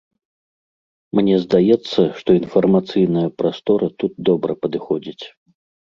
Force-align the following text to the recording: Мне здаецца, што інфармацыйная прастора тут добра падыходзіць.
Мне 1.17 1.35
здаецца, 1.43 2.01
што 2.21 2.29
інфармацыйная 2.41 3.29
прастора 3.43 3.87
тут 4.03 4.11
добра 4.31 4.53
падыходзіць. 4.65 5.25